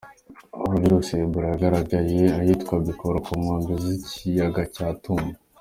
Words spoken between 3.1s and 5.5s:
ku nkombe z’ ikiyaga cya Tumba.